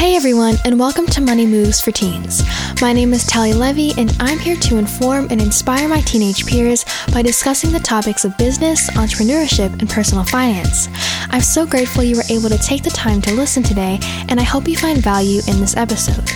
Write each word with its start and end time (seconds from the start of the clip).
Hey 0.00 0.16
everyone, 0.16 0.54
and 0.64 0.80
welcome 0.80 1.04
to 1.08 1.20
Money 1.20 1.44
Moves 1.44 1.78
for 1.78 1.90
Teens. 1.90 2.42
My 2.80 2.90
name 2.90 3.12
is 3.12 3.26
Talia 3.26 3.54
Levy, 3.54 3.92
and 3.98 4.10
I'm 4.18 4.38
here 4.38 4.56
to 4.56 4.78
inform 4.78 5.28
and 5.30 5.42
inspire 5.42 5.90
my 5.90 6.00
teenage 6.00 6.46
peers 6.46 6.86
by 7.12 7.20
discussing 7.20 7.70
the 7.70 7.80
topics 7.80 8.24
of 8.24 8.34
business, 8.38 8.88
entrepreneurship, 8.92 9.78
and 9.78 9.90
personal 9.90 10.24
finance. 10.24 10.88
I'm 11.28 11.42
so 11.42 11.66
grateful 11.66 12.02
you 12.02 12.16
were 12.16 12.22
able 12.30 12.48
to 12.48 12.56
take 12.56 12.82
the 12.82 12.88
time 12.88 13.20
to 13.20 13.34
listen 13.34 13.62
today, 13.62 13.98
and 14.30 14.40
I 14.40 14.42
hope 14.42 14.66
you 14.66 14.74
find 14.74 15.02
value 15.02 15.42
in 15.46 15.60
this 15.60 15.76
episode. 15.76 16.30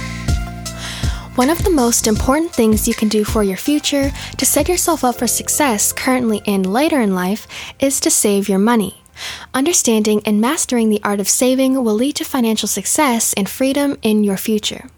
One 1.36 1.48
of 1.48 1.64
the 1.64 1.70
most 1.70 2.06
important 2.06 2.52
things 2.52 2.86
you 2.86 2.92
can 2.92 3.08
do 3.08 3.24
for 3.24 3.42
your 3.42 3.56
future 3.56 4.12
to 4.36 4.44
set 4.44 4.68
yourself 4.68 5.04
up 5.04 5.14
for 5.14 5.26
success 5.26 5.90
currently 5.90 6.42
and 6.46 6.70
later 6.70 7.00
in 7.00 7.14
life 7.14 7.46
is 7.80 7.98
to 8.00 8.10
save 8.10 8.46
your 8.46 8.58
money. 8.58 9.03
Understanding 9.52 10.22
and 10.24 10.40
mastering 10.40 10.88
the 10.88 11.00
art 11.02 11.20
of 11.20 11.28
saving 11.28 11.82
will 11.82 11.94
lead 11.94 12.16
to 12.16 12.24
financial 12.24 12.68
success 12.68 13.32
and 13.34 13.48
freedom 13.48 13.96
in 14.02 14.24
your 14.24 14.36
future. 14.36 14.88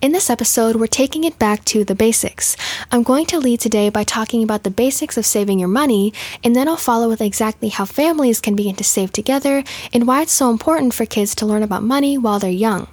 In 0.00 0.12
this 0.12 0.30
episode, 0.30 0.76
we're 0.76 0.86
taking 0.86 1.24
it 1.24 1.38
back 1.38 1.64
to 1.66 1.84
the 1.84 1.94
basics. 1.94 2.56
I'm 2.92 3.02
going 3.02 3.26
to 3.26 3.38
lead 3.38 3.60
today 3.60 3.88
by 3.88 4.04
talking 4.04 4.44
about 4.44 4.62
the 4.62 4.70
basics 4.70 5.16
of 5.16 5.26
saving 5.26 5.58
your 5.58 5.68
money, 5.68 6.12
and 6.44 6.54
then 6.54 6.68
I'll 6.68 6.76
follow 6.76 7.08
with 7.08 7.20
exactly 7.20 7.70
how 7.70 7.84
families 7.84 8.40
can 8.40 8.54
begin 8.54 8.76
to 8.76 8.84
save 8.84 9.12
together 9.12 9.64
and 9.92 10.06
why 10.06 10.22
it's 10.22 10.32
so 10.32 10.50
important 10.50 10.94
for 10.94 11.06
kids 11.06 11.34
to 11.36 11.46
learn 11.46 11.62
about 11.62 11.82
money 11.82 12.16
while 12.16 12.38
they're 12.38 12.50
young. 12.50 12.86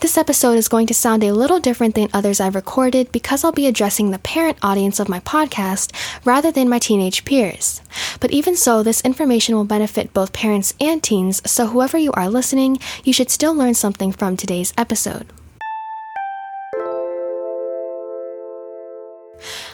This 0.00 0.18
episode 0.18 0.58
is 0.58 0.68
going 0.68 0.86
to 0.88 0.94
sound 0.94 1.22
a 1.22 1.32
little 1.32 1.60
different 1.60 1.94
than 1.94 2.08
others 2.12 2.40
I've 2.40 2.54
recorded 2.54 3.12
because 3.12 3.44
I'll 3.44 3.52
be 3.52 3.66
addressing 3.66 4.10
the 4.10 4.18
parent 4.18 4.58
audience 4.62 4.98
of 5.00 5.08
my 5.08 5.20
podcast 5.20 5.92
rather 6.24 6.50
than 6.50 6.68
my 6.68 6.78
teenage 6.78 7.24
peers. 7.24 7.80
But 8.20 8.30
even 8.30 8.56
so, 8.56 8.82
this 8.82 9.00
information 9.02 9.54
will 9.54 9.64
benefit 9.64 10.12
both 10.12 10.32
parents 10.32 10.74
and 10.80 11.02
teens, 11.02 11.42
so 11.50 11.66
whoever 11.66 11.98
you 11.98 12.12
are 12.12 12.28
listening, 12.28 12.78
you 13.04 13.12
should 13.12 13.30
still 13.30 13.54
learn 13.54 13.74
something 13.74 14.12
from 14.12 14.36
today's 14.36 14.72
episode. 14.76 15.26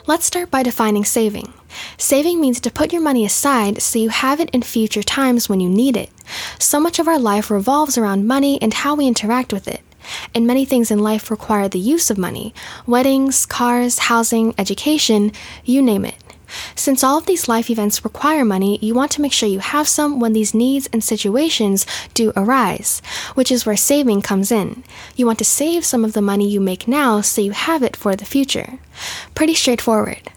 Let's 0.08 0.24
start 0.24 0.50
by 0.50 0.62
defining 0.62 1.04
saving. 1.04 1.52
Saving 1.98 2.40
means 2.40 2.60
to 2.60 2.70
put 2.70 2.94
your 2.94 3.02
money 3.02 3.26
aside 3.26 3.82
so 3.82 3.98
you 3.98 4.08
have 4.08 4.40
it 4.40 4.48
in 4.54 4.62
future 4.62 5.02
times 5.02 5.50
when 5.50 5.60
you 5.60 5.68
need 5.68 5.98
it. 5.98 6.08
So 6.58 6.80
much 6.80 6.98
of 6.98 7.06
our 7.06 7.18
life 7.18 7.50
revolves 7.50 7.98
around 7.98 8.26
money 8.26 8.58
and 8.62 8.72
how 8.72 8.94
we 8.94 9.06
interact 9.06 9.52
with 9.52 9.68
it. 9.68 9.82
And 10.34 10.46
many 10.46 10.64
things 10.64 10.90
in 10.90 11.00
life 11.00 11.30
require 11.30 11.68
the 11.68 11.78
use 11.78 12.10
of 12.10 12.16
money 12.16 12.54
weddings, 12.86 13.44
cars, 13.44 13.98
housing, 13.98 14.54
education, 14.56 15.30
you 15.66 15.82
name 15.82 16.06
it. 16.06 16.14
Since 16.74 17.04
all 17.04 17.18
of 17.18 17.26
these 17.26 17.48
life 17.48 17.70
events 17.70 18.04
require 18.04 18.44
money, 18.44 18.78
you 18.80 18.94
want 18.94 19.10
to 19.12 19.20
make 19.20 19.32
sure 19.32 19.48
you 19.48 19.58
have 19.58 19.88
some 19.88 20.20
when 20.20 20.32
these 20.32 20.54
needs 20.54 20.88
and 20.92 21.02
situations 21.02 21.86
do 22.14 22.32
arise, 22.36 23.02
which 23.34 23.50
is 23.50 23.66
where 23.66 23.76
saving 23.76 24.22
comes 24.22 24.50
in. 24.50 24.84
You 25.16 25.26
want 25.26 25.38
to 25.38 25.44
save 25.44 25.84
some 25.84 26.04
of 26.04 26.12
the 26.12 26.22
money 26.22 26.48
you 26.48 26.60
make 26.60 26.88
now 26.88 27.20
so 27.20 27.40
you 27.40 27.52
have 27.52 27.82
it 27.82 27.96
for 27.96 28.16
the 28.16 28.24
future. 28.24 28.78
Pretty 29.34 29.54
straightforward. 29.54 30.30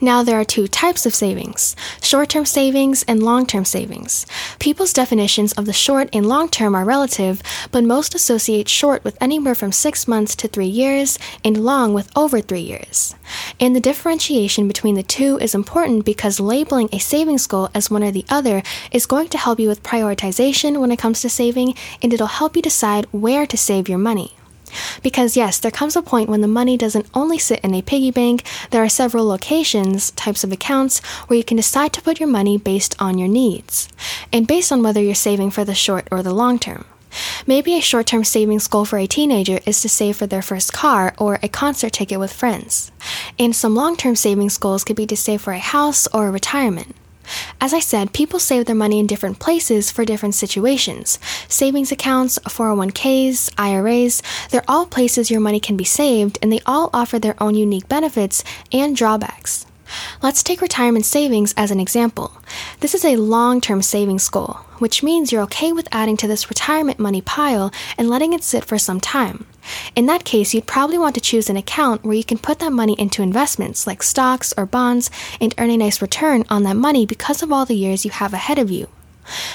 Now, 0.00 0.22
there 0.22 0.38
are 0.38 0.44
two 0.44 0.68
types 0.68 1.06
of 1.06 1.14
savings 1.14 1.74
short 2.02 2.28
term 2.28 2.44
savings 2.44 3.02
and 3.04 3.22
long 3.22 3.46
term 3.46 3.64
savings. 3.64 4.26
People's 4.58 4.92
definitions 4.92 5.52
of 5.52 5.66
the 5.66 5.72
short 5.72 6.08
and 6.12 6.26
long 6.26 6.48
term 6.48 6.74
are 6.74 6.84
relative, 6.84 7.42
but 7.70 7.84
most 7.84 8.14
associate 8.14 8.68
short 8.68 9.04
with 9.04 9.16
anywhere 9.20 9.54
from 9.54 9.72
six 9.72 10.06
months 10.06 10.36
to 10.36 10.48
three 10.48 10.66
years, 10.66 11.18
and 11.44 11.64
long 11.64 11.94
with 11.94 12.10
over 12.16 12.40
three 12.40 12.60
years. 12.60 13.14
And 13.60 13.74
the 13.74 13.80
differentiation 13.80 14.66
between 14.66 14.96
the 14.96 15.02
two 15.02 15.38
is 15.38 15.54
important 15.54 16.04
because 16.04 16.40
labeling 16.40 16.88
a 16.92 16.98
savings 16.98 17.46
goal 17.46 17.70
as 17.74 17.90
one 17.90 18.02
or 18.02 18.10
the 18.10 18.24
other 18.28 18.62
is 18.90 19.06
going 19.06 19.28
to 19.28 19.38
help 19.38 19.60
you 19.60 19.68
with 19.68 19.82
prioritization 19.82 20.80
when 20.80 20.90
it 20.90 20.98
comes 20.98 21.20
to 21.20 21.28
saving, 21.28 21.74
and 22.02 22.12
it'll 22.12 22.26
help 22.26 22.56
you 22.56 22.62
decide 22.62 23.06
where 23.12 23.46
to 23.46 23.56
save 23.56 23.88
your 23.88 23.98
money. 23.98 24.34
Because, 25.02 25.36
yes, 25.36 25.58
there 25.58 25.70
comes 25.70 25.94
a 25.94 26.02
point 26.02 26.28
when 26.28 26.40
the 26.40 26.48
money 26.48 26.76
doesn't 26.76 27.06
only 27.14 27.38
sit 27.38 27.60
in 27.60 27.74
a 27.74 27.82
piggy 27.82 28.10
bank, 28.10 28.42
there 28.70 28.82
are 28.82 28.88
several 28.88 29.24
locations, 29.24 30.10
types 30.12 30.42
of 30.42 30.50
accounts, 30.50 30.98
where 31.28 31.36
you 31.36 31.44
can 31.44 31.56
decide 31.56 31.92
to 31.92 32.02
put 32.02 32.18
your 32.18 32.28
money 32.28 32.58
based 32.58 33.00
on 33.00 33.18
your 33.18 33.28
needs, 33.28 33.88
and 34.32 34.48
based 34.48 34.72
on 34.72 34.82
whether 34.82 35.00
you're 35.00 35.14
saving 35.14 35.52
for 35.52 35.64
the 35.64 35.74
short 35.74 36.08
or 36.10 36.24
the 36.24 36.34
long 36.34 36.58
term. 36.58 36.84
Maybe 37.46 37.76
a 37.76 37.80
short 37.80 38.06
term 38.06 38.24
savings 38.24 38.66
goal 38.66 38.84
for 38.84 38.98
a 38.98 39.06
teenager 39.06 39.60
is 39.66 39.80
to 39.82 39.88
save 39.88 40.16
for 40.16 40.26
their 40.26 40.42
first 40.42 40.72
car 40.72 41.14
or 41.18 41.38
a 41.42 41.48
concert 41.48 41.92
ticket 41.92 42.18
with 42.18 42.32
friends. 42.32 42.90
And 43.38 43.54
some 43.54 43.74
long 43.74 43.96
term 43.96 44.16
savings 44.16 44.58
goals 44.58 44.84
could 44.84 44.96
be 44.96 45.06
to 45.06 45.16
save 45.16 45.42
for 45.42 45.52
a 45.52 45.58
house 45.58 46.06
or 46.08 46.28
a 46.28 46.30
retirement. 46.30 46.94
As 47.60 47.72
I 47.72 47.80
said, 47.80 48.12
people 48.12 48.38
save 48.38 48.66
their 48.66 48.74
money 48.74 48.98
in 48.98 49.06
different 49.06 49.38
places 49.38 49.90
for 49.90 50.04
different 50.04 50.34
situations. 50.34 51.18
Savings 51.48 51.90
accounts, 51.90 52.38
401ks, 52.40 53.50
IRAs, 53.56 54.22
they're 54.50 54.64
all 54.68 54.86
places 54.86 55.30
your 55.30 55.40
money 55.40 55.60
can 55.60 55.76
be 55.76 55.84
saved, 55.84 56.38
and 56.42 56.52
they 56.52 56.60
all 56.66 56.90
offer 56.92 57.18
their 57.18 57.42
own 57.42 57.54
unique 57.54 57.88
benefits 57.88 58.44
and 58.72 58.94
drawbacks. 58.94 59.64
Let's 60.22 60.42
take 60.42 60.60
retirement 60.60 61.04
savings 61.04 61.54
as 61.56 61.70
an 61.70 61.80
example. 61.80 62.32
This 62.80 62.94
is 62.94 63.04
a 63.04 63.16
long 63.16 63.60
term 63.60 63.82
savings 63.82 64.28
goal, 64.28 64.60
which 64.78 65.02
means 65.02 65.32
you're 65.32 65.42
okay 65.42 65.72
with 65.72 65.88
adding 65.92 66.16
to 66.18 66.28
this 66.28 66.48
retirement 66.48 66.98
money 66.98 67.20
pile 67.20 67.72
and 67.98 68.08
letting 68.08 68.32
it 68.32 68.42
sit 68.42 68.64
for 68.64 68.78
some 68.78 69.00
time. 69.00 69.46
In 69.96 70.06
that 70.06 70.24
case, 70.24 70.52
you'd 70.54 70.66
probably 70.66 70.98
want 70.98 71.14
to 71.14 71.20
choose 71.20 71.48
an 71.48 71.56
account 71.56 72.04
where 72.04 72.16
you 72.16 72.24
can 72.24 72.38
put 72.38 72.58
that 72.58 72.72
money 72.72 72.94
into 72.98 73.22
investments 73.22 73.86
like 73.86 74.02
stocks 74.02 74.52
or 74.56 74.66
bonds 74.66 75.10
and 75.40 75.54
earn 75.58 75.70
a 75.70 75.76
nice 75.76 76.02
return 76.02 76.44
on 76.48 76.62
that 76.64 76.76
money 76.76 77.06
because 77.06 77.42
of 77.42 77.52
all 77.52 77.64
the 77.64 77.76
years 77.76 78.04
you 78.04 78.10
have 78.10 78.34
ahead 78.34 78.58
of 78.58 78.70
you. 78.70 78.88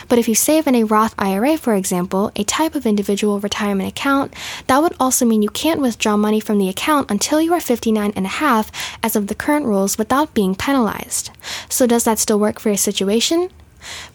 But 0.08 0.20
if 0.20 0.28
you 0.28 0.36
save 0.36 0.68
in 0.68 0.76
a 0.76 0.84
Roth 0.84 1.16
IRA, 1.18 1.58
for 1.58 1.76
example, 1.76 2.32
a 2.36 2.44
type 2.44 2.76
of 2.76 2.86
individual 2.86 3.40
retirement 3.40 3.90
account, 3.90 4.34
that 4.68 4.82
would 4.82 4.96
also 5.00 5.26
mean 5.26 5.42
you 5.42 5.50
can't 5.50 5.82
withdraw 5.82 6.18
money 6.18 6.40
from 6.40 6.58
the 6.58 6.70
account 6.70 7.10
until 7.12 7.42
you 7.42 7.54
are 7.54 7.60
59 7.60 8.14
and 8.16 8.26
a 8.26 8.30
half 8.30 8.72
as 9.04 9.16
of 9.16 9.28
the 9.28 9.36
current 9.36 9.66
rules 9.66 9.98
without 9.98 10.34
being 10.34 10.56
penalized. 10.56 11.32
So 11.70 11.86
does 11.88 12.04
that 12.04 12.20
still 12.20 12.40
work 12.40 12.60
for 12.60 12.70
your 12.70 12.78
situation? 12.78 13.50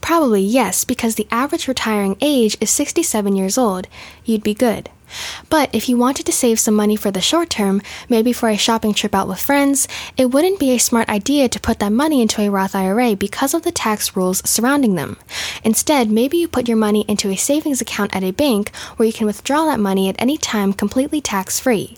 Probably 0.01 0.43
yes, 0.43 0.85
because 0.85 1.15
the 1.15 1.29
average 1.31 1.69
retiring 1.69 2.17
age 2.21 2.57
is 2.61 2.71
67 2.71 3.35
years 3.35 3.57
old. 3.57 3.87
You'd 4.25 4.43
be 4.43 4.55
good. 4.55 4.91
But 5.51 5.75
if 5.75 5.89
you 5.89 5.97
wanted 5.97 6.27
to 6.27 6.33
save 6.33 6.59
some 6.59 6.75
money 6.75 6.97
for 6.97 7.11
the 7.11 7.21
short 7.21 7.51
term, 7.51 7.83
maybe 8.09 8.33
for 8.33 8.49
a 8.49 8.57
shopping 8.57 8.95
trip 8.95 9.15
out 9.15 9.29
with 9.29 9.41
friends, 9.41 9.89
it 10.17 10.27
wouldn't 10.27 10.61
be 10.61 10.73
a 10.73 10.79
smart 10.79 11.09
idea 11.09 11.49
to 11.49 11.61
put 11.61 11.79
that 11.79 11.93
money 11.93 12.23
into 12.23 12.41
a 12.41 12.51
Roth 12.51 12.75
IRA 12.75 13.17
because 13.17 13.55
of 13.55 13.63
the 13.63 13.73
tax 13.73 14.17
rules 14.17 14.49
surrounding 14.49 14.95
them. 14.95 15.17
Instead, 15.63 16.11
maybe 16.11 16.37
you 16.37 16.49
put 16.49 16.69
your 16.69 16.77
money 16.77 17.05
into 17.09 17.31
a 17.31 17.37
savings 17.37 17.81
account 17.81 18.15
at 18.15 18.25
a 18.25 18.31
bank 18.31 18.75
where 18.97 19.07
you 19.07 19.13
can 19.13 19.27
withdraw 19.27 19.67
that 19.67 19.81
money 19.81 20.09
at 20.09 20.21
any 20.21 20.37
time 20.37 20.73
completely 20.73 21.21
tax 21.21 21.61
free. 21.61 21.97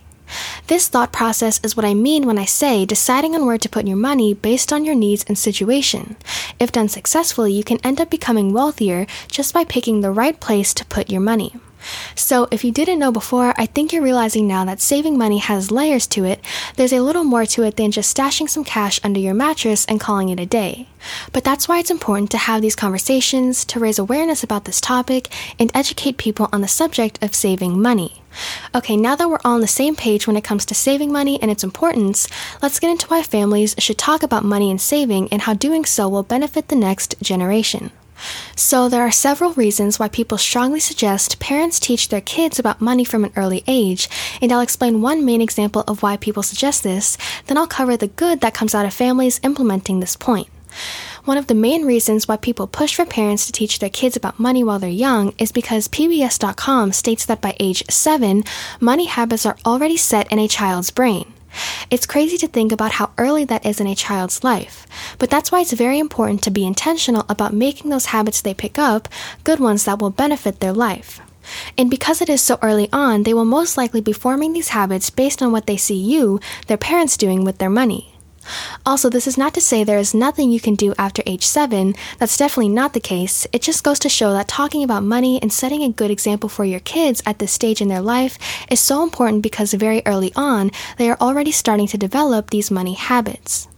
This 0.66 0.88
thought 0.88 1.12
process 1.12 1.60
is 1.62 1.76
what 1.76 1.84
I 1.84 1.94
mean 1.94 2.26
when 2.26 2.38
I 2.38 2.44
say 2.44 2.84
deciding 2.84 3.34
on 3.34 3.47
where 3.47 3.59
to 3.59 3.69
put 3.69 3.87
your 3.87 3.97
money 3.97 4.34
based 4.34 4.72
on 4.72 4.84
your 4.84 4.94
needs 4.94 5.25
and 5.28 5.38
situation. 5.38 6.16
If 6.59 6.72
done 6.72 6.88
successfully, 6.88 7.53
you 7.53 7.62
can 7.62 7.78
end 7.84 8.00
up 8.00 8.10
becoming 8.10 8.53
wealthier 8.53 9.06
just 9.28 9.55
by 9.55 9.65
picking 9.65 10.00
the 10.00 10.10
right 10.10 10.38
place 10.41 10.75
to 10.75 10.84
put 10.84 11.10
your 11.10 11.21
money. 11.21 11.55
So, 12.14 12.48
if 12.50 12.64
you 12.64 12.72
didn't 12.72 12.98
know 12.98 13.12
before, 13.12 13.54
I 13.56 13.66
think 13.66 13.92
you're 13.92 14.03
realizing 14.03 14.47
now 14.47 14.64
that 14.64 14.81
saving 14.81 15.16
money 15.16 15.38
has 15.38 15.70
layers 15.70 16.06
to 16.09 16.25
it. 16.25 16.41
There's 16.76 16.92
a 16.92 17.00
little 17.00 17.25
more 17.25 17.47
to 17.47 17.62
it 17.62 17.76
than 17.76 17.91
just 17.91 18.14
stashing 18.16 18.48
some 18.48 18.64
cash 18.64 18.98
under 19.04 19.20
your 19.20 19.34
mattress 19.34 19.84
and 19.87 20.00
calling 20.00 20.28
it 20.28 20.41
a 20.41 20.47
day. 20.47 20.88
But 21.32 21.44
that's 21.44 21.69
why 21.69 21.78
it's 21.78 21.91
important 21.91 22.31
to 22.32 22.38
have 22.38 22.62
these 22.62 22.76
conversations, 22.76 23.64
to 23.66 23.78
raise 23.81 23.98
awareness 23.98 24.42
about 24.42 24.64
this 24.64 24.81
topic, 24.81 25.28
and 25.59 25.70
educate 25.75 26.16
people 26.16 26.48
on 26.53 26.60
the 26.60 26.69
subject 26.69 27.22
of 27.22 27.34
saving 27.34 27.81
money. 27.81 28.22
Okay, 28.75 28.97
now 28.97 29.16
that 29.16 29.28
we're 29.31 29.38
all 29.44 29.54
on 29.54 29.60
the 29.60 29.66
same 29.66 29.97
page 29.97 30.26
when 30.26 30.37
it 30.37 30.44
comes 30.44 30.66
to 30.66 30.75
saving 30.75 31.10
money 31.10 31.41
and 31.41 31.50
its 31.50 31.64
importance, 31.64 32.28
let's 32.62 32.78
get 32.78 32.91
into 32.91 33.06
why 33.08 33.22
families 33.22 33.75
should 33.78 33.98
talk 33.98 34.22
about 34.22 34.44
money 34.44 34.70
and 34.70 34.81
saving 34.81 35.28
and 35.31 35.43
how 35.43 35.54
doing 35.54 35.84
so 35.84 36.08
will 36.08 36.22
benefit 36.22 36.69
the 36.69 36.76
next 36.76 37.14
generation. 37.22 37.91
So, 38.54 38.88
there 38.88 39.03
are 39.03 39.12
several 39.12 39.53
reasons 39.53 39.99
why 39.99 40.09
people 40.09 40.38
strongly 40.38 40.81
suggest 40.81 41.38
parents 41.38 41.79
teach 41.79 42.08
their 42.08 42.20
kids 42.20 42.58
about 42.58 42.81
money 42.81 43.05
from 43.05 43.25
an 43.25 43.32
early 43.37 43.62
age, 43.67 44.08
and 44.41 44.52
I'll 44.52 44.61
explain 44.61 45.02
one 45.02 45.25
main 45.25 45.41
example 45.41 45.85
of 45.87 46.02
why 46.02 46.17
people 46.17 46.43
suggest 46.43 46.82
this, 46.82 47.19
then 47.46 47.58
I'll 47.58 47.67
cover 47.67 47.96
the 47.96 48.08
good 48.08 48.41
that 48.41 48.55
comes 48.55 48.75
out 48.75 48.87
of 48.87 48.94
families 48.94 49.41
implementing 49.43 50.00
this 50.00 50.17
point. 50.17 50.49
One 51.25 51.38
of 51.38 51.49
the 51.49 51.55
main 51.55 51.85
reasons 51.85 52.29
why 52.29 52.37
people 52.37 52.67
push 52.67 52.94
for 52.94 53.05
parents 53.05 53.46
to 53.46 53.52
teach 53.52 53.79
their 53.81 53.91
kids 53.91 54.17
about 54.17 54.38
money 54.38 54.62
while 54.62 54.79
they're 54.79 54.88
young 54.88 55.35
is 55.38 55.50
because 55.50 55.88
PBS.com 55.88 56.93
states 56.93 57.26
that 57.26 57.41
by 57.41 57.56
age 57.58 57.82
7, 57.91 58.44
money 58.81 59.06
habits 59.06 59.44
are 59.44 59.56
already 59.67 59.96
set 59.96 60.31
in 60.31 60.38
a 60.38 60.46
child's 60.46 60.91
brain. 60.93 61.32
It's 61.91 62.06
crazy 62.06 62.37
to 62.38 62.49
think 62.49 62.73
about 62.73 62.93
how 62.93 63.11
early 63.19 63.44
that 63.47 63.64
is 63.64 63.81
in 63.81 63.87
a 63.87 63.94
child's 63.94 64.43
life, 64.44 64.87
but 65.19 65.31
that's 65.31 65.53
why 65.53 65.61
it's 65.61 65.73
very 65.73 65.99
important 65.99 66.43
to 66.43 66.50
be 66.50 66.67
intentional 66.67 67.25
about 67.29 67.53
making 67.53 67.91
those 67.91 68.06
habits 68.06 68.41
they 68.41 68.55
pick 68.55 68.79
up 68.79 69.08
good 69.44 69.61
ones 69.61 69.85
that 69.85 69.99
will 70.00 70.11
benefit 70.11 70.61
their 70.61 70.73
life. 70.73 71.20
And 71.79 71.91
because 71.91 72.20
it 72.20 72.29
is 72.29 72.43
so 72.43 72.58
early 72.62 72.88
on, 72.93 73.23
they 73.23 73.35
will 73.35 73.44
most 73.44 73.76
likely 73.76 74.00
be 74.00 74.12
forming 74.12 74.53
these 74.53 74.69
habits 74.69 75.11
based 75.11 75.43
on 75.43 75.53
what 75.53 75.67
they 75.67 75.76
see 75.76 75.94
you, 75.94 76.41
their 76.67 76.76
parents, 76.76 77.17
doing 77.17 77.44
with 77.44 77.58
their 77.58 77.70
money. 77.70 78.16
Also, 78.84 79.08
this 79.08 79.26
is 79.26 79.38
not 79.38 79.54
to 79.54 79.60
say 79.60 79.82
there 79.82 79.98
is 79.98 80.14
nothing 80.14 80.50
you 80.50 80.60
can 80.60 80.75
do 80.75 80.94
after 80.98 81.22
age 81.26 81.44
7. 81.44 81.94
That's 82.19 82.37
definitely 82.37 82.70
not 82.70 82.93
the 82.93 83.00
case. 83.00 83.46
It 83.52 83.62
just 83.62 83.84
goes 83.84 83.98
to 84.00 84.08
show 84.08 84.32
that 84.32 84.48
talking 84.48 84.82
about 84.82 85.02
money 85.02 85.40
and 85.43 85.52
setting 85.52 85.82
a 85.82 85.93
good 85.93 86.10
example 86.10 86.48
for 86.48 86.64
your 86.64 86.81
kids 86.81 87.22
at 87.26 87.38
this 87.38 87.52
stage 87.52 87.81
in 87.81 87.88
their 87.88 88.00
life 88.00 88.38
is 88.70 88.81
so 88.81 89.02
important 89.02 89.43
because 89.43 89.72
very 89.75 90.02
early 90.06 90.32
on, 90.37 90.70
they 90.98 91.10
are 91.10 91.19
already 91.20 91.52
starting 91.52 91.87
to 91.88 91.98
develop 91.98 92.50
these 92.50 92.70
money 92.70 92.94
habits. 92.94 93.69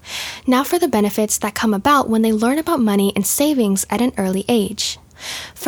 Now 0.47 0.65
for 0.65 0.79
the 0.79 0.89
benefits 0.89 1.39
that 1.39 1.55
come 1.55 1.75
about 1.75 2.09
when 2.09 2.23
they 2.23 2.33
learn 2.33 2.59
about 2.59 2.81
money 2.81 3.13
and 3.15 3.27
savings 3.27 3.87
at 3.91 4.01
an 4.01 4.13
early 4.17 4.45
age. 4.49 4.99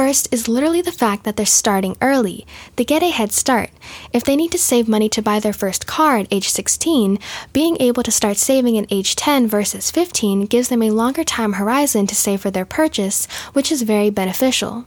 First 0.00 0.32
is 0.32 0.48
literally 0.48 0.80
the 0.80 0.92
fact 0.92 1.24
that 1.24 1.36
they're 1.36 1.44
starting 1.44 1.94
early. 2.00 2.46
They 2.76 2.86
get 2.86 3.02
a 3.02 3.10
head 3.10 3.32
start. 3.32 3.68
If 4.14 4.24
they 4.24 4.34
need 4.34 4.50
to 4.52 4.58
save 4.58 4.88
money 4.88 5.10
to 5.10 5.20
buy 5.20 5.40
their 5.40 5.52
first 5.52 5.86
car 5.86 6.16
at 6.16 6.26
age 6.30 6.48
16, 6.48 7.18
being 7.52 7.76
able 7.78 8.02
to 8.04 8.10
start 8.10 8.38
saving 8.38 8.78
at 8.78 8.90
age 8.90 9.14
10 9.14 9.46
versus 9.46 9.90
15 9.90 10.46
gives 10.46 10.70
them 10.70 10.82
a 10.82 10.90
longer 10.90 11.22
time 11.22 11.52
horizon 11.52 12.06
to 12.06 12.14
save 12.14 12.40
for 12.40 12.50
their 12.50 12.64
purchase, 12.64 13.26
which 13.52 13.70
is 13.70 13.82
very 13.82 14.08
beneficial. 14.08 14.86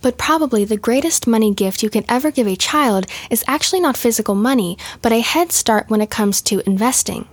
But 0.00 0.16
probably 0.16 0.64
the 0.64 0.76
greatest 0.76 1.26
money 1.26 1.52
gift 1.52 1.82
you 1.82 1.90
can 1.90 2.04
ever 2.08 2.30
give 2.30 2.46
a 2.46 2.54
child 2.54 3.06
is 3.28 3.42
actually 3.48 3.80
not 3.80 3.96
physical 3.96 4.36
money, 4.36 4.78
but 5.02 5.10
a 5.10 5.22
head 5.22 5.50
start 5.50 5.90
when 5.90 6.00
it 6.00 6.10
comes 6.10 6.40
to 6.42 6.62
investing. 6.68 7.26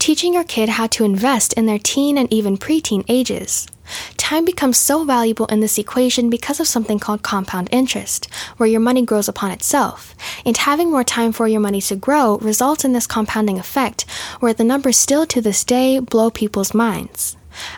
Teaching 0.00 0.34
your 0.34 0.42
kid 0.42 0.70
how 0.70 0.88
to 0.88 1.04
invest 1.04 1.52
in 1.52 1.66
their 1.66 1.78
teen 1.78 2.18
and 2.18 2.32
even 2.32 2.58
preteen 2.58 3.04
ages. 3.06 3.68
Time 4.16 4.44
becomes 4.44 4.78
so 4.78 5.04
valuable 5.04 5.46
in 5.46 5.60
this 5.60 5.78
equation 5.78 6.30
because 6.30 6.60
of 6.60 6.66
something 6.66 6.98
called 6.98 7.22
compound 7.22 7.68
interest, 7.70 8.26
where 8.56 8.68
your 8.68 8.80
money 8.80 9.04
grows 9.04 9.28
upon 9.28 9.50
itself. 9.50 10.14
And 10.44 10.56
having 10.56 10.90
more 10.90 11.04
time 11.04 11.32
for 11.32 11.46
your 11.46 11.60
money 11.60 11.80
to 11.82 11.96
grow 11.96 12.38
results 12.38 12.84
in 12.84 12.92
this 12.92 13.06
compounding 13.06 13.58
effect, 13.58 14.02
where 14.40 14.54
the 14.54 14.64
numbers 14.64 14.96
still 14.96 15.26
to 15.26 15.40
this 15.40 15.64
day 15.64 15.98
blow 15.98 16.30
people's 16.30 16.74
minds. 16.74 17.36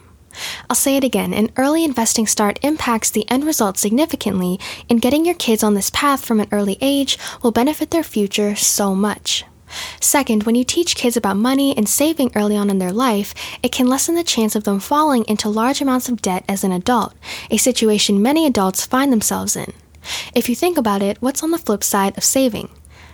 I'll 0.69 0.77
say 0.77 0.97
it 0.97 1.05
again 1.05 1.33
an 1.33 1.51
early 1.57 1.85
investing 1.85 2.27
start 2.27 2.59
impacts 2.63 3.11
the 3.11 3.29
end 3.31 3.45
result 3.45 3.79
significantly, 3.79 4.59
and 4.89 5.01
getting 5.01 5.25
your 5.25 5.35
kids 5.35 5.63
on 5.63 5.75
this 5.75 5.91
path 5.91 6.25
from 6.25 6.41
an 6.41 6.49
early 6.53 6.79
age 6.81 7.19
will 7.43 7.53
benefit 7.53 7.91
their 7.91 8.03
future 8.03 8.57
so 8.57 8.95
much. 8.95 9.45
Second, 10.01 10.43
when 10.43 10.55
you 10.55 10.65
teach 10.65 10.97
kids 10.97 11.17
about 11.17 11.37
money 11.37 11.77
and 11.77 11.89
saving 11.89 12.31
early 12.35 12.57
on 12.57 12.69
in 12.71 12.79
their 12.79 12.93
life, 12.93 13.35
it 13.63 13.73
can 13.73 13.87
lessen 13.87 14.15
the 14.15 14.25
chance 14.25 14.55
of 14.55 14.65
them 14.65 14.81
falling 14.81 15.25
into 15.25 15.49
large 15.49 15.81
amounts 15.81 16.09
of 16.09 16.21
debt 16.21 16.45
as 16.49 16.63
an 16.63 16.73
adult, 16.73 17.15
a 17.51 17.57
situation 17.57 18.23
many 18.23 18.47
adults 18.47 18.85
find 18.85 19.13
themselves 19.13 19.57
in. 19.57 19.73
If 20.35 20.49
you 20.49 20.55
think 20.55 20.77
about 20.77 21.03
it, 21.03 21.17
what's 21.21 21.43
on 21.43 21.53
the 21.53 21.59
flip 21.59 21.83
side 21.83 22.17
of 22.19 22.25
saving? 22.25 22.69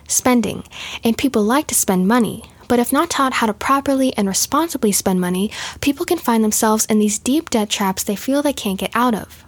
Spending. 0.08 0.64
And 1.04 1.18
people 1.18 1.42
like 1.42 1.66
to 1.68 1.74
spend 1.74 2.08
money. 2.08 2.44
But 2.68 2.78
if 2.78 2.92
not 2.92 3.10
taught 3.10 3.34
how 3.34 3.46
to 3.46 3.54
properly 3.54 4.14
and 4.16 4.28
responsibly 4.28 4.92
spend 4.92 5.20
money, 5.20 5.50
people 5.80 6.06
can 6.06 6.18
find 6.18 6.44
themselves 6.44 6.84
in 6.86 6.98
these 6.98 7.18
deep 7.18 7.50
debt 7.50 7.70
traps 7.70 8.04
they 8.04 8.16
feel 8.16 8.42
they 8.42 8.52
can't 8.52 8.78
get 8.78 8.94
out 8.94 9.14
of. 9.14 9.44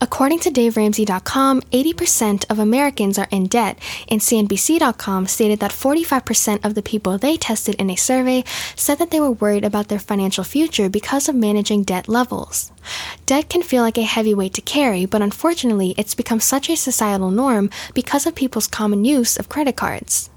According 0.00 0.40
to 0.40 0.50
DaveRamsey.com, 0.50 1.62
80% 1.62 2.50
of 2.50 2.58
Americans 2.58 3.18
are 3.18 3.28
in 3.30 3.46
debt, 3.46 3.78
and 4.08 4.20
CNBC.com 4.20 5.26
stated 5.26 5.60
that 5.60 5.70
45% 5.70 6.64
of 6.64 6.74
the 6.74 6.82
people 6.82 7.18
they 7.18 7.36
tested 7.36 7.74
in 7.74 7.90
a 7.90 7.96
survey 7.96 8.44
said 8.74 8.98
that 8.98 9.10
they 9.10 9.20
were 9.20 9.30
worried 9.30 9.64
about 9.64 9.88
their 9.88 9.98
financial 9.98 10.44
future 10.44 10.88
because 10.88 11.28
of 11.28 11.34
managing 11.34 11.82
debt 11.82 12.08
levels. 12.08 12.72
Debt 13.26 13.48
can 13.48 13.62
feel 13.62 13.82
like 13.82 13.98
a 13.98 14.02
heavy 14.02 14.34
weight 14.34 14.54
to 14.54 14.62
carry, 14.62 15.04
but 15.04 15.22
unfortunately, 15.22 15.94
it's 15.98 16.14
become 16.14 16.40
such 16.40 16.70
a 16.70 16.76
societal 16.76 17.30
norm 17.30 17.70
because 17.94 18.26
of 18.26 18.34
people's 18.34 18.66
common 18.66 19.04
use 19.04 19.36
of 19.36 19.48
credit 19.48 19.76
cards. 19.76 20.30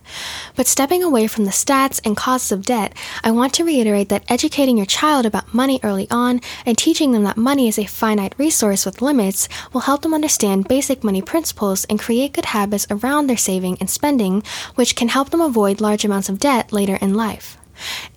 But 0.56 0.68
stepping 0.68 1.04
away 1.04 1.28
from 1.28 1.46
the 1.46 1.52
stats 1.52 2.00
and 2.06 2.16
causes 2.16 2.52
of 2.52 2.66
debt, 2.66 2.94
I 3.24 3.32
want 3.32 3.54
to 3.56 3.64
reiterate 3.64 4.10
that 4.10 4.24
educating 4.30 4.78
your 4.78 4.86
child 4.86 5.26
about 5.26 5.54
money 5.54 5.80
early 5.84 6.08
on 6.12 6.42
and 6.66 6.78
teaching 6.78 7.12
them 7.12 7.24
that 7.24 7.38
money 7.38 7.68
is 7.68 7.80
a 7.80 7.86
finite 7.86 8.36
resource 8.38 8.86
with 8.86 9.02
limits 9.02 9.50
will 9.72 9.82
help 9.82 10.02
them 10.02 10.14
understand 10.14 10.68
basic 10.68 11.04
money 11.04 11.22
principles 11.22 11.86
and 11.86 12.00
create 12.00 12.34
good 12.34 12.46
habits 12.46 12.88
around 12.90 13.28
their 13.28 13.38
saving 13.38 13.78
and 13.80 13.90
spending, 13.90 14.44
which 14.76 14.96
can 14.96 15.08
help 15.08 15.30
them 15.30 15.42
avoid 15.42 15.82
large 15.82 16.06
amounts 16.06 16.30
of 16.30 16.40
debt 16.40 16.72
later 16.72 16.98
in 17.02 17.14
life. 17.14 17.58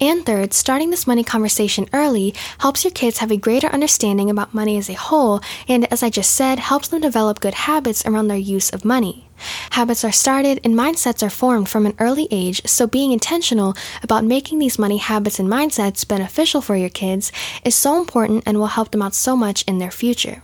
And 0.00 0.25
third, 0.25 0.53
starting 0.53 0.91
this 0.91 1.06
money 1.06 1.25
conversation 1.25 1.88
early 1.93 2.35
helps 2.58 2.85
your 2.85 2.93
kids 2.93 3.19
have 3.19 3.31
a 3.31 3.37
greater 3.37 3.69
understanding 3.69 4.31
about 4.31 4.55
money 4.55 4.76
as 4.76 4.88
a 4.88 4.94
whole, 4.94 5.41
and 5.69 5.91
as 5.93 6.03
I 6.03 6.11
just 6.11 6.32
said, 6.32 6.58
helps 6.58 6.88
them 6.88 7.00
develop 7.00 7.41
good 7.41 7.55
habits 7.55 8.05
around 8.06 8.29
their 8.29 8.37
use 8.37 8.70
of 8.70 8.85
money. 8.85 9.29
Habits 9.70 10.05
are 10.05 10.12
started 10.12 10.61
and 10.64 10.75
mindsets 10.75 11.23
are 11.23 11.31
formed 11.31 11.69
from 11.69 11.87
an 11.87 11.94
early 11.99 12.26
age, 12.31 12.62
so 12.67 12.87
being 12.87 13.12
intentional 13.12 13.75
about 14.03 14.25
making 14.25 14.58
these 14.58 14.79
money 14.79 14.97
habits 14.97 15.38
and 15.38 15.49
mindsets 15.49 16.06
beneficial 16.06 16.61
for 16.61 16.76
your 16.76 16.88
kids 16.88 17.32
is 17.64 17.75
so 17.75 17.99
important 17.99 18.43
and 18.47 18.59
will 18.59 18.67
help 18.67 18.91
them 18.91 19.02
out 19.02 19.14
so 19.14 19.37
much 19.37 19.62
in 19.64 19.79
their 19.79 19.91
future. 19.91 20.43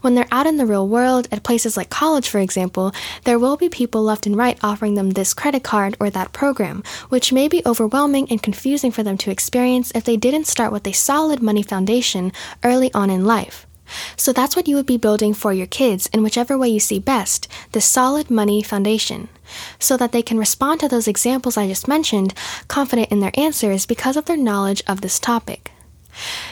When 0.00 0.14
they're 0.14 0.28
out 0.30 0.46
in 0.46 0.56
the 0.56 0.66
real 0.66 0.88
world, 0.88 1.28
at 1.30 1.42
places 1.42 1.76
like 1.76 1.90
college, 1.90 2.28
for 2.28 2.38
example, 2.38 2.92
there 3.24 3.38
will 3.38 3.56
be 3.56 3.68
people 3.68 4.02
left 4.02 4.26
and 4.26 4.36
right 4.36 4.58
offering 4.62 4.94
them 4.94 5.10
this 5.10 5.34
credit 5.34 5.62
card 5.62 5.96
or 6.00 6.10
that 6.10 6.32
program, 6.32 6.82
which 7.08 7.32
may 7.32 7.48
be 7.48 7.62
overwhelming 7.66 8.28
and 8.30 8.42
confusing 8.42 8.90
for 8.90 9.02
them 9.02 9.18
to 9.18 9.30
experience 9.30 9.92
if 9.94 10.04
they 10.04 10.16
didn't 10.16 10.46
start 10.46 10.72
with 10.72 10.86
a 10.86 10.92
solid 10.92 11.42
money 11.42 11.62
foundation 11.62 12.32
early 12.64 12.92
on 12.94 13.10
in 13.10 13.24
life. 13.24 13.66
So 14.16 14.32
that's 14.32 14.54
what 14.54 14.68
you 14.68 14.76
would 14.76 14.86
be 14.86 14.98
building 14.98 15.34
for 15.34 15.52
your 15.52 15.66
kids 15.66 16.08
in 16.12 16.22
whichever 16.22 16.58
way 16.58 16.68
you 16.68 16.80
see 16.80 16.98
best 16.98 17.48
this 17.72 17.86
solid 17.86 18.30
money 18.30 18.62
foundation. 18.62 19.28
So 19.78 19.96
that 19.96 20.12
they 20.12 20.22
can 20.22 20.38
respond 20.38 20.80
to 20.80 20.88
those 20.88 21.08
examples 21.08 21.56
I 21.56 21.68
just 21.68 21.88
mentioned, 21.88 22.34
confident 22.68 23.10
in 23.10 23.20
their 23.20 23.32
answers 23.34 23.86
because 23.86 24.16
of 24.16 24.26
their 24.26 24.36
knowledge 24.36 24.82
of 24.86 25.00
this 25.00 25.18
topic. 25.18 25.72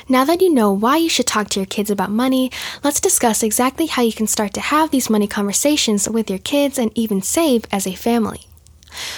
Now 0.09 0.25
that 0.25 0.41
you 0.41 0.53
know 0.53 0.73
why 0.73 0.97
you 0.97 1.09
should 1.09 1.27
talk 1.27 1.49
to 1.51 1.61
your 1.61 1.67
kids 1.67 1.91
about 1.91 2.11
money, 2.11 2.51
let's 2.83 3.01
discuss 3.01 3.43
exactly 3.43 3.87
how 3.87 4.02
you 4.02 4.12
can 4.12 4.26
start 4.26 4.55
to 4.55 4.61
have 4.61 4.90
these 4.90 5.11
money 5.11 5.26
conversations 5.26 6.09
with 6.09 6.31
your 6.31 6.38
kids 6.38 6.79
and 6.79 6.90
even 6.95 7.23
save 7.23 7.64
as 7.73 7.87
a 7.87 7.95
family. 7.95 8.47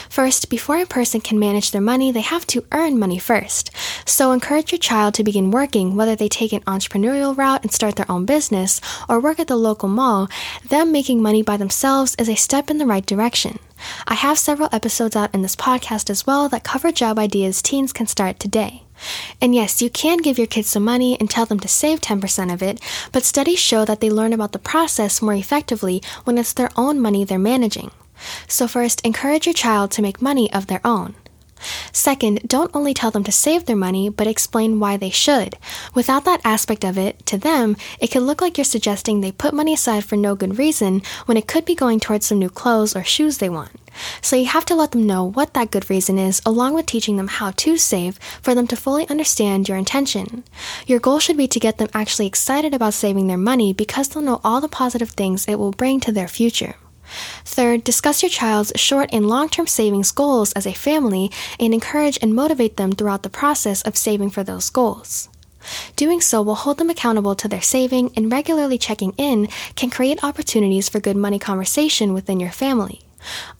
First, 0.09 0.51
before 0.51 0.79
a 0.79 0.87
person 0.87 1.21
can 1.21 1.39
manage 1.39 1.71
their 1.71 1.81
money, 1.81 2.11
they 2.11 2.21
have 2.21 2.47
to 2.49 2.65
earn 2.73 2.99
money 2.99 3.19
first. 3.19 3.71
So 4.07 4.33
encourage 4.33 4.73
your 4.73 4.79
child 4.79 5.15
to 5.15 5.25
begin 5.25 5.51
working, 5.51 5.95
whether 5.95 6.17
they 6.17 6.29
take 6.29 6.53
an 6.53 6.63
entrepreneurial 6.63 7.37
route 7.37 7.63
and 7.63 7.73
start 7.73 7.97
their 7.97 8.11
own 8.11 8.27
business 8.27 8.81
or 9.09 9.21
work 9.21 9.39
at 9.39 9.47
the 9.47 9.57
local 9.57 9.89
mall. 9.89 10.29
Them 10.69 10.91
making 10.93 11.23
money 11.23 11.43
by 11.43 11.57
themselves 11.57 12.17
is 12.19 12.29
a 12.29 12.35
step 12.35 12.71
in 12.71 12.79
the 12.79 12.87
right 12.87 13.07
direction. 13.07 13.59
I 14.07 14.15
have 14.15 14.39
several 14.39 14.69
episodes 14.73 15.15
out 15.15 15.33
in 15.35 15.43
this 15.43 15.57
podcast 15.57 16.11
as 16.11 16.27
well 16.27 16.49
that 16.49 16.65
cover 16.65 16.91
job 16.91 17.19
ideas 17.19 17.63
teens 17.63 17.93
can 17.93 18.07
start 18.07 18.41
today. 18.41 18.83
And 19.41 19.55
yes, 19.55 19.81
you 19.81 19.91
can 19.91 20.19
give 20.19 20.39
your 20.39 20.47
kids 20.47 20.69
some 20.69 20.85
money 20.85 21.19
and 21.19 21.31
tell 21.31 21.47
them 21.47 21.61
to 21.61 21.69
save 21.69 22.01
10% 22.01 22.53
of 22.53 22.63
it, 22.63 22.81
but 23.13 23.25
studies 23.25 23.59
show 23.59 23.85
that 23.85 24.01
they 24.01 24.11
learn 24.11 24.33
about 24.33 24.53
the 24.53 24.59
process 24.59 25.23
more 25.23 25.35
effectively 25.35 26.03
when 26.25 26.39
it's 26.39 26.53
their 26.53 26.71
own 26.77 27.01
money 27.01 27.25
they're 27.25 27.39
managing. 27.39 27.91
So, 28.49 28.67
first, 28.67 29.01
encourage 29.07 29.47
your 29.47 29.55
child 29.55 29.91
to 29.93 30.03
make 30.03 30.21
money 30.21 30.53
of 30.53 30.67
their 30.67 30.81
own. 30.85 31.15
Second, 31.93 32.41
don't 32.47 32.71
only 32.75 32.95
tell 32.95 33.11
them 33.11 33.25
to 33.25 33.33
save 33.33 33.67
their 33.67 33.77
money, 33.77 34.09
but 34.09 34.27
explain 34.27 34.81
why 34.81 34.97
they 34.97 35.11
should. 35.11 35.57
Without 35.95 36.25
that 36.25 36.41
aspect 36.45 36.85
of 36.85 36.97
it, 36.97 37.25
to 37.27 37.39
them, 37.39 37.77
it 38.01 38.09
could 38.09 38.23
look 38.23 38.41
like 38.41 38.57
you're 38.57 38.65
suggesting 38.65 39.21
they 39.21 39.33
put 39.33 39.55
money 39.55 39.75
aside 39.75 40.05
for 40.05 40.17
no 40.17 40.35
good 40.35 40.59
reason 40.59 41.03
when 41.27 41.37
it 41.37 41.49
could 41.49 41.65
be 41.65 41.75
going 41.75 42.01
towards 42.01 42.27
some 42.27 42.39
new 42.39 42.51
clothes 42.51 42.95
or 42.95 43.03
shoes 43.05 43.39
they 43.39 43.49
want. 43.49 43.71
So 44.21 44.37
you 44.37 44.47
have 44.47 44.65
to 44.67 44.75
let 44.75 44.93
them 44.93 45.07
know 45.07 45.25
what 45.25 45.55
that 45.55 45.71
good 45.71 45.89
reason 45.91 46.19
is, 46.19 46.41
along 46.45 46.75
with 46.75 46.87
teaching 46.87 47.17
them 47.17 47.29
how 47.29 47.53
to 47.53 47.77
save 47.77 48.19
for 48.43 48.55
them 48.55 48.67
to 48.69 48.77
fully 48.77 49.09
understand 49.09 49.69
your 49.69 49.79
intention. 49.79 50.45
Your 50.87 51.01
goal 51.01 51.19
should 51.19 51.37
be 51.37 51.49
to 51.49 51.61
get 51.61 51.79
them 51.79 51.89
actually 51.95 52.27
excited 52.27 52.75
about 52.75 52.95
saving 52.95 53.27
their 53.27 53.37
money 53.37 53.73
because 53.73 54.09
they'll 54.09 54.23
know 54.23 54.41
all 54.45 54.61
the 54.61 54.69
positive 54.69 55.11
things 55.11 55.47
it 55.47 55.59
will 55.59 55.73
bring 55.73 56.01
to 56.01 56.13
their 56.13 56.29
future. 56.29 56.75
Third, 57.45 57.85
discuss 57.85 58.23
your 58.23 58.31
child's 58.31 58.73
short 58.77 59.09
and 59.13 59.29
long 59.29 59.49
term 59.49 59.67
savings 59.67 60.13
goals 60.13 60.53
as 60.53 60.67
a 60.67 60.75
family 60.75 61.31
and 61.59 61.73
encourage 61.73 62.19
and 62.21 62.35
motivate 62.35 62.77
them 62.77 62.93
throughout 62.93 63.23
the 63.23 63.31
process 63.31 63.83
of 63.83 63.97
saving 63.97 64.31
for 64.31 64.45
those 64.45 64.71
goals. 64.71 65.29
Doing 65.97 66.21
so 66.21 66.41
will 66.43 66.55
hold 66.55 66.79
them 66.79 66.91
accountable 66.91 67.35
to 67.35 67.49
their 67.49 67.63
saving, 67.63 68.13
and 68.17 68.31
regularly 68.31 68.79
checking 68.79 69.13
in 69.17 69.49
can 69.75 69.91
create 69.91 70.23
opportunities 70.23 70.89
for 70.89 71.01
good 71.01 71.17
money 71.17 71.39
conversation 71.39 72.15
within 72.15 72.41
your 72.41 72.53
family. 72.53 73.08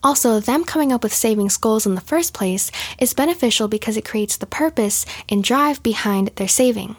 Also, 0.03 0.39
them 0.39 0.63
coming 0.63 0.91
up 0.91 1.03
with 1.03 1.13
savings 1.13 1.57
goals 1.57 1.85
in 1.85 1.95
the 1.95 2.01
first 2.01 2.33
place 2.33 2.71
is 2.99 3.13
beneficial 3.13 3.67
because 3.67 3.97
it 3.97 4.05
creates 4.05 4.37
the 4.37 4.45
purpose 4.45 5.05
and 5.27 5.43
drive 5.43 5.81
behind 5.83 6.29
their 6.35 6.47
saving. 6.47 6.95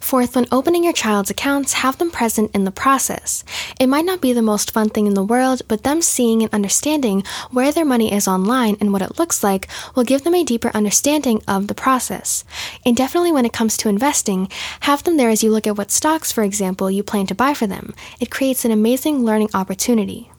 Fourth, 0.00 0.36
when 0.36 0.46
opening 0.52 0.84
your 0.84 0.92
child's 0.92 1.30
accounts, 1.30 1.74
have 1.74 1.98
them 1.98 2.10
present 2.10 2.50
in 2.54 2.64
the 2.64 2.70
process. 2.70 3.44
It 3.80 3.86
might 3.86 4.04
not 4.04 4.20
be 4.20 4.32
the 4.32 4.42
most 4.42 4.70
fun 4.70 4.90
thing 4.90 5.06
in 5.06 5.14
the 5.14 5.24
world, 5.24 5.62
but 5.68 5.82
them 5.82 6.02
seeing 6.02 6.42
and 6.42 6.52
understanding 6.52 7.22
where 7.50 7.72
their 7.72 7.84
money 7.84 8.12
is 8.12 8.28
online 8.28 8.76
and 8.80 8.92
what 8.92 9.02
it 9.02 9.18
looks 9.18 9.42
like 9.42 9.68
will 9.94 10.04
give 10.04 10.22
them 10.24 10.34
a 10.34 10.44
deeper 10.44 10.70
understanding 10.74 11.42
of 11.48 11.68
the 11.68 11.74
process. 11.74 12.44
And 12.84 12.96
definitely 12.96 13.32
when 13.32 13.46
it 13.46 13.52
comes 13.52 13.76
to 13.78 13.88
investing, 13.88 14.48
have 14.80 15.02
them 15.04 15.16
there 15.16 15.30
as 15.30 15.42
you 15.42 15.50
look 15.50 15.66
at 15.66 15.78
what 15.78 15.90
stocks, 15.90 16.30
for 16.30 16.42
example, 16.42 16.90
you 16.90 17.02
plan 17.02 17.26
to 17.28 17.34
buy 17.34 17.54
for 17.54 17.66
them. 17.66 17.94
It 18.20 18.30
creates 18.30 18.64
an 18.64 18.70
amazing 18.70 19.24
learning 19.24 19.50
opportunity. 19.54 20.30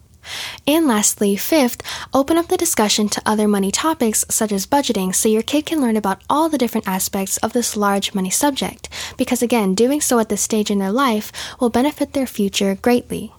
And 0.68 0.88
lastly, 0.88 1.36
fifth, 1.36 1.82
open 2.14 2.38
up 2.38 2.48
the 2.48 2.58
discussion 2.58 3.10
to 3.10 3.22
other 3.26 3.48
money 3.48 3.72
topics 3.72 4.26
such 4.30 4.52
as 4.52 4.68
budgeting 4.68 5.14
so 5.14 5.30
your 5.30 5.44
kid 5.44 5.66
can 5.66 5.82
learn 5.82 5.98
about 5.98 6.22
all 6.30 6.50
the 6.50 6.58
different 6.58 6.88
aspects 6.88 7.38
of 7.38 7.54
this 7.54 7.78
large 7.78 8.14
money 8.14 8.30
subject, 8.30 8.90
because 9.18 9.42
again, 9.42 9.76
doing 9.76 10.02
so 10.02 10.20
at 10.20 10.30
this 10.30 10.42
stage 10.42 10.72
in 10.72 10.80
their 10.80 10.92
life 10.92 11.32
will 11.60 11.70
benefit 11.70 12.14
their 12.14 12.28
future 12.28 12.76
greatly. 12.82 13.34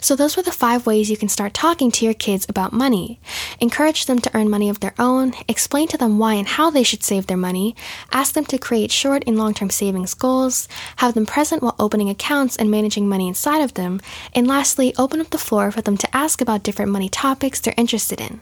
So, 0.00 0.16
those 0.16 0.36
were 0.36 0.42
the 0.42 0.52
five 0.52 0.86
ways 0.86 1.10
you 1.10 1.16
can 1.16 1.28
start 1.28 1.54
talking 1.54 1.90
to 1.92 2.04
your 2.04 2.14
kids 2.14 2.46
about 2.48 2.72
money. 2.72 3.20
Encourage 3.60 4.06
them 4.06 4.20
to 4.20 4.30
earn 4.34 4.50
money 4.50 4.68
of 4.68 4.80
their 4.80 4.94
own, 4.98 5.34
explain 5.48 5.88
to 5.88 5.98
them 5.98 6.18
why 6.18 6.34
and 6.34 6.48
how 6.48 6.70
they 6.70 6.82
should 6.82 7.02
save 7.02 7.26
their 7.26 7.36
money, 7.36 7.74
ask 8.12 8.34
them 8.34 8.44
to 8.46 8.58
create 8.58 8.90
short 8.90 9.24
and 9.26 9.38
long 9.38 9.54
term 9.54 9.70
savings 9.70 10.14
goals, 10.14 10.68
have 10.96 11.14
them 11.14 11.26
present 11.26 11.62
while 11.62 11.76
opening 11.78 12.10
accounts 12.10 12.56
and 12.56 12.70
managing 12.70 13.08
money 13.08 13.28
inside 13.28 13.62
of 13.62 13.74
them, 13.74 14.00
and 14.34 14.46
lastly, 14.46 14.94
open 14.98 15.20
up 15.20 15.30
the 15.30 15.38
floor 15.38 15.70
for 15.70 15.82
them 15.82 15.96
to 15.96 16.16
ask 16.16 16.40
about 16.40 16.62
different 16.62 16.90
money 16.90 17.08
topics 17.08 17.60
they're 17.60 17.74
interested 17.76 18.20
in. 18.20 18.40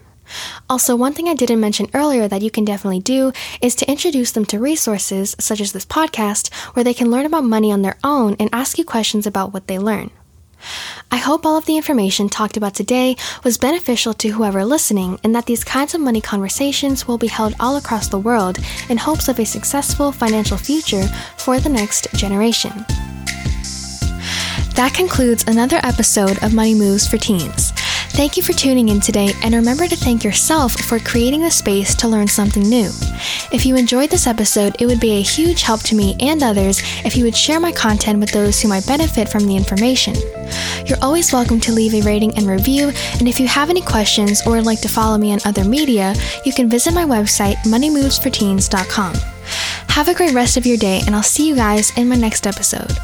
Also, 0.68 0.94
one 0.94 1.12
thing 1.12 1.28
I 1.28 1.34
didn't 1.34 1.60
mention 1.60 1.90
earlier 1.94 2.28
that 2.28 2.42
you 2.42 2.50
can 2.50 2.64
definitely 2.64 3.00
do 3.00 3.32
is 3.60 3.74
to 3.76 3.90
introduce 3.90 4.32
them 4.32 4.44
to 4.46 4.58
resources 4.58 5.34
such 5.38 5.60
as 5.60 5.72
this 5.72 5.86
podcast 5.86 6.52
where 6.74 6.84
they 6.84 6.94
can 6.94 7.10
learn 7.10 7.26
about 7.26 7.44
money 7.44 7.72
on 7.72 7.82
their 7.82 7.98
own 8.04 8.36
and 8.38 8.48
ask 8.52 8.78
you 8.78 8.84
questions 8.84 9.26
about 9.26 9.52
what 9.52 9.66
they 9.66 9.78
learn. 9.78 10.10
I 11.10 11.16
hope 11.16 11.44
all 11.44 11.56
of 11.56 11.66
the 11.66 11.76
information 11.76 12.28
talked 12.28 12.56
about 12.56 12.74
today 12.74 13.16
was 13.44 13.58
beneficial 13.58 14.14
to 14.14 14.28
whoever 14.28 14.64
listening 14.64 15.18
and 15.24 15.34
that 15.34 15.46
these 15.46 15.64
kinds 15.64 15.94
of 15.94 16.00
money 16.00 16.20
conversations 16.20 17.08
will 17.08 17.18
be 17.18 17.26
held 17.26 17.54
all 17.58 17.76
across 17.76 18.08
the 18.08 18.18
world 18.18 18.58
in 18.88 18.96
hopes 18.96 19.28
of 19.28 19.38
a 19.38 19.44
successful 19.44 20.12
financial 20.12 20.56
future 20.56 21.06
for 21.36 21.58
the 21.58 21.68
next 21.68 22.06
generation. 22.14 22.72
That 24.74 24.92
concludes 24.94 25.44
another 25.46 25.80
episode 25.82 26.42
of 26.42 26.54
Money 26.54 26.74
Moves 26.74 27.06
for 27.06 27.18
Teens. 27.18 27.72
Thank 28.20 28.36
you 28.36 28.42
for 28.42 28.52
tuning 28.52 28.90
in 28.90 29.00
today, 29.00 29.32
and 29.42 29.54
remember 29.54 29.88
to 29.88 29.96
thank 29.96 30.22
yourself 30.24 30.74
for 30.74 30.98
creating 30.98 31.40
the 31.40 31.50
space 31.50 31.94
to 31.94 32.06
learn 32.06 32.28
something 32.28 32.62
new. 32.62 32.90
If 33.50 33.64
you 33.64 33.76
enjoyed 33.76 34.10
this 34.10 34.26
episode, 34.26 34.76
it 34.78 34.84
would 34.84 35.00
be 35.00 35.12
a 35.12 35.22
huge 35.22 35.62
help 35.62 35.80
to 35.84 35.94
me 35.94 36.16
and 36.20 36.42
others 36.42 36.82
if 37.06 37.16
you 37.16 37.24
would 37.24 37.34
share 37.34 37.58
my 37.58 37.72
content 37.72 38.20
with 38.20 38.30
those 38.30 38.60
who 38.60 38.68
might 38.68 38.86
benefit 38.86 39.30
from 39.30 39.46
the 39.46 39.56
information. 39.56 40.14
You're 40.84 40.98
always 41.00 41.32
welcome 41.32 41.60
to 41.60 41.72
leave 41.72 41.94
a 41.94 42.02
rating 42.02 42.36
and 42.36 42.46
review, 42.46 42.92
and 43.18 43.26
if 43.26 43.40
you 43.40 43.48
have 43.48 43.70
any 43.70 43.80
questions 43.80 44.46
or 44.46 44.52
would 44.52 44.66
like 44.66 44.82
to 44.82 44.88
follow 44.90 45.16
me 45.16 45.32
on 45.32 45.38
other 45.46 45.64
media, 45.64 46.14
you 46.44 46.52
can 46.52 46.68
visit 46.68 46.92
my 46.92 47.06
website, 47.06 47.56
moneymovesforteens.com. 47.64 49.14
Have 49.88 50.08
a 50.08 50.14
great 50.14 50.34
rest 50.34 50.58
of 50.58 50.66
your 50.66 50.76
day, 50.76 51.00
and 51.06 51.16
I'll 51.16 51.22
see 51.22 51.48
you 51.48 51.54
guys 51.54 51.96
in 51.96 52.06
my 52.06 52.16
next 52.16 52.46
episode. 52.46 52.98